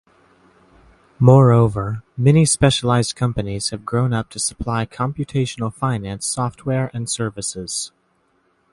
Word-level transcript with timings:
Moreover, 1.19 2.01
many 2.17 2.43
specialized 2.43 3.15
companies 3.15 3.69
have 3.69 3.85
grown 3.85 4.13
up 4.13 4.31
to 4.31 4.39
supply 4.39 4.87
computational 4.87 5.71
finance 5.71 6.25
software 6.25 6.89
and 6.91 7.07
services. 7.07 7.91